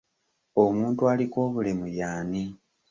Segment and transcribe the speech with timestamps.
[0.63, 2.43] Omuntu aliko obulemu y'ani?